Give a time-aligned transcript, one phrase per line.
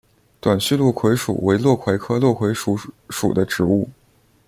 [0.39, 2.75] 短序落葵薯为落葵科落葵薯
[3.11, 3.87] 属的植物。